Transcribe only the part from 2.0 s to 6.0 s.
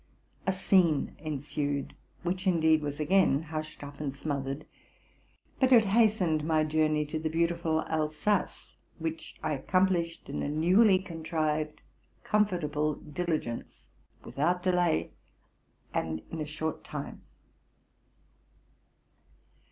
which, indeed, was again hushed up and smothered; but it